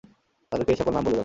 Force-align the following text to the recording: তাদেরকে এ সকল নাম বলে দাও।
তাদেরকে 0.51 0.71
এ 0.71 0.77
সকল 0.79 0.91
নাম 0.93 1.03
বলে 1.03 1.09
দাও। 1.09 1.19